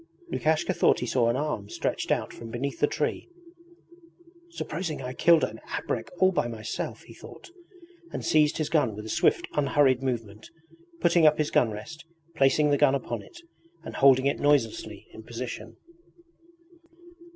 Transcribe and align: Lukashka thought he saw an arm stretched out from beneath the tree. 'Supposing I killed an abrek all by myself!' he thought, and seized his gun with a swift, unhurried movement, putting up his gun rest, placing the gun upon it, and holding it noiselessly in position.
Lukashka 0.31 0.73
thought 0.73 0.99
he 0.99 1.05
saw 1.05 1.29
an 1.29 1.35
arm 1.35 1.69
stretched 1.69 2.11
out 2.11 2.33
from 2.33 2.49
beneath 2.49 2.79
the 2.79 2.87
tree. 2.87 3.29
'Supposing 4.49 4.99
I 4.99 5.13
killed 5.13 5.43
an 5.43 5.59
abrek 5.77 6.09
all 6.17 6.31
by 6.31 6.47
myself!' 6.47 7.03
he 7.03 7.13
thought, 7.13 7.51
and 8.11 8.25
seized 8.25 8.57
his 8.57 8.67
gun 8.67 8.95
with 8.95 9.05
a 9.05 9.09
swift, 9.09 9.47
unhurried 9.53 10.01
movement, 10.01 10.49
putting 11.01 11.27
up 11.27 11.37
his 11.37 11.51
gun 11.51 11.69
rest, 11.69 12.03
placing 12.35 12.71
the 12.71 12.79
gun 12.79 12.95
upon 12.95 13.21
it, 13.21 13.41
and 13.83 13.93
holding 13.97 14.25
it 14.25 14.39
noiselessly 14.39 15.05
in 15.13 15.21
position. 15.21 15.77